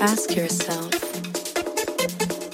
Ask 0.00 0.36
yourself, 0.36 0.92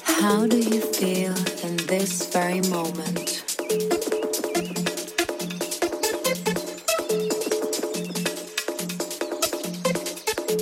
how 0.04 0.46
do 0.46 0.58
you 0.58 0.80
feel 0.80 1.34
in 1.64 1.76
this 1.88 2.32
very 2.32 2.60
moment? 2.70 3.42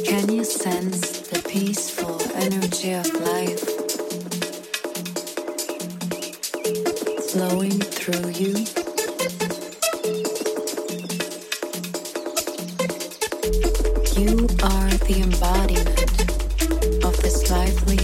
Can 0.06 0.32
you 0.32 0.42
sense 0.44 1.20
the 1.28 1.42
peaceful 1.48 2.18
energy 2.34 2.92
of 2.92 3.06
life 3.20 3.60
flowing 7.30 7.78
through 7.78 8.30
you? 8.30 8.54
You 14.16 14.48
are 14.62 14.90
the 15.06 15.20
embodiment 15.22 16.29
life 17.70 17.86
we 17.86 17.99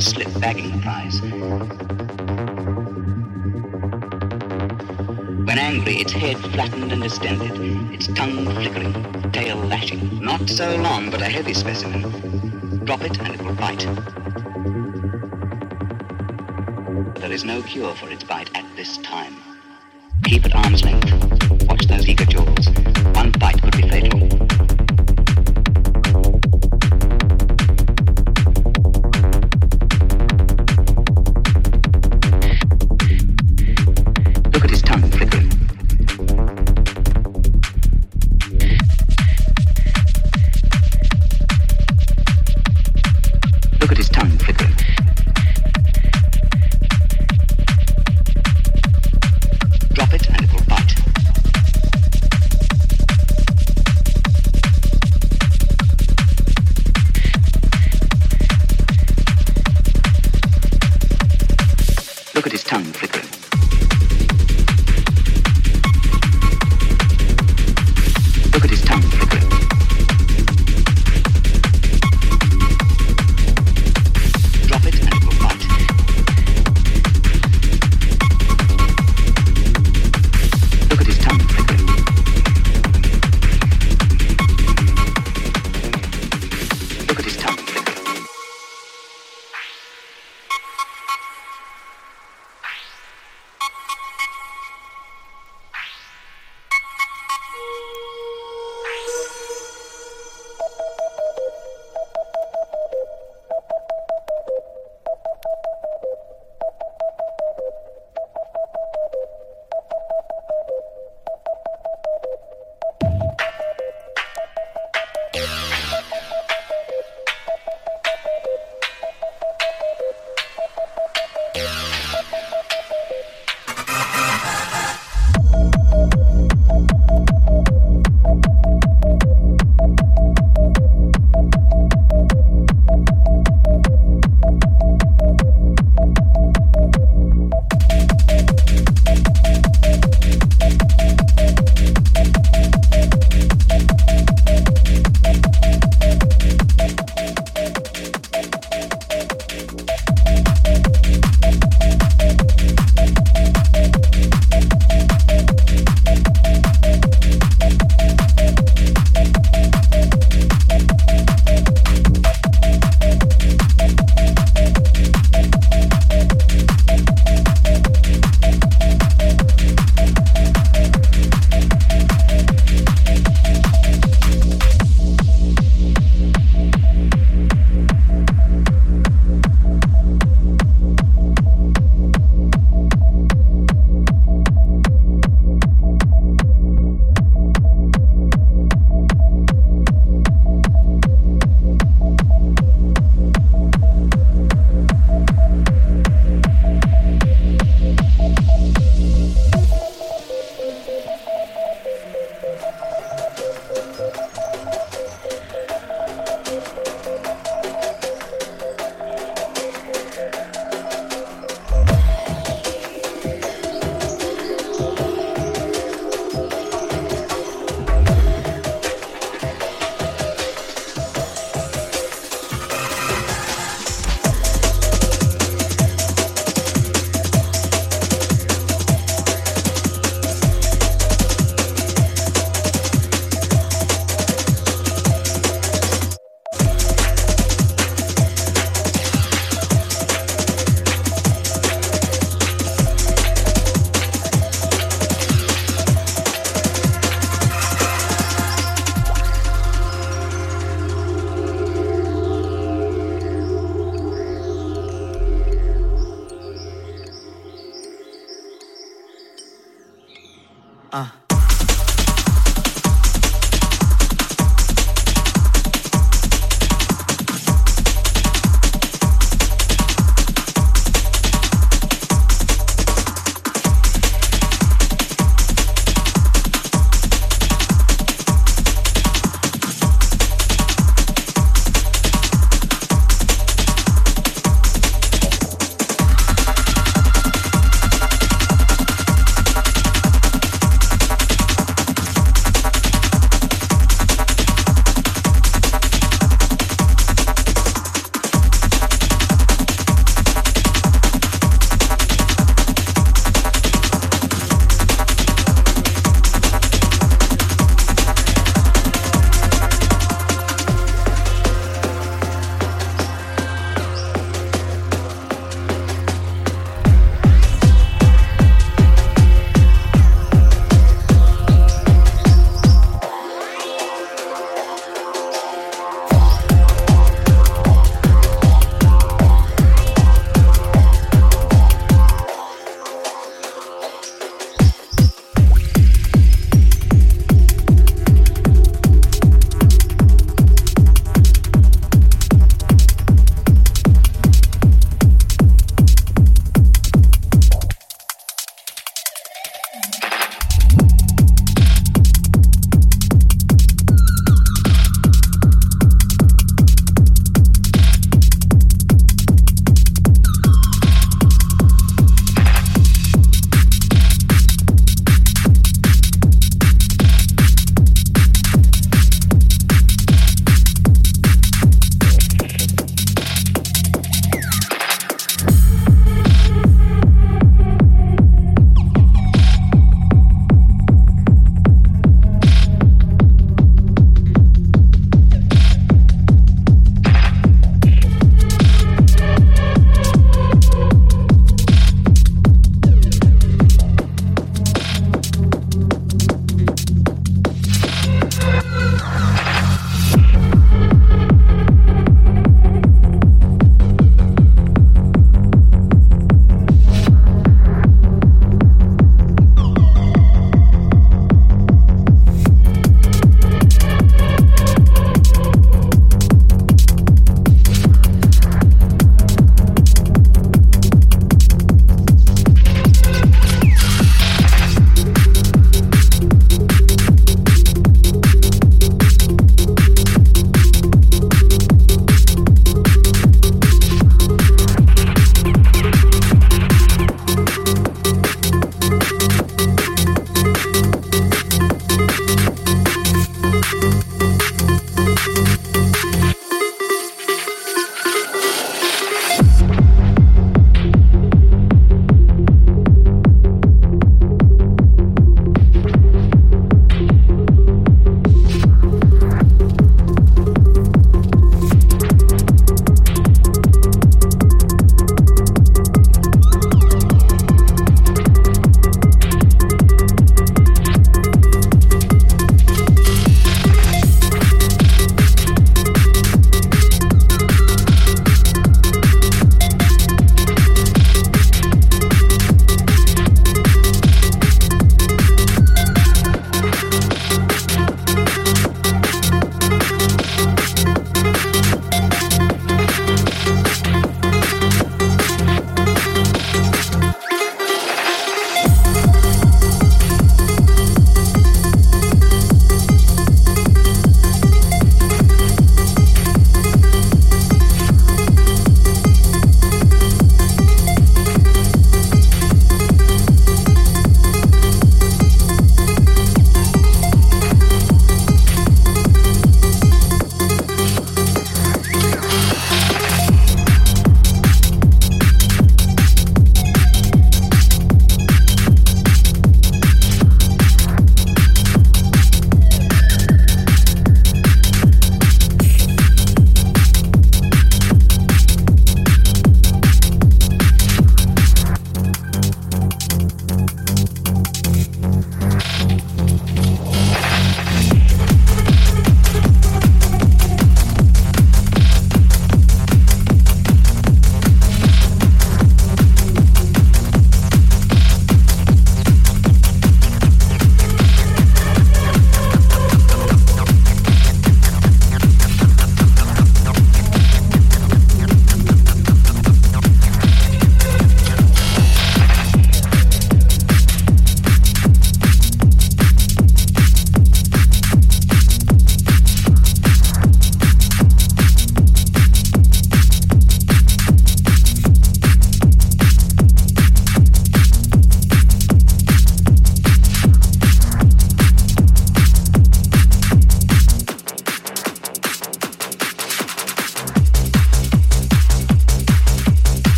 slip 0.00 0.28
bagging 0.40 0.70
the 0.70 0.78
prize. 0.78 0.97